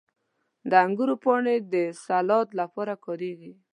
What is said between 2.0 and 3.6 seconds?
سالاد لپاره کارېږي.